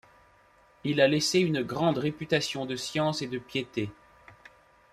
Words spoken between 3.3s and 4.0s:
piété.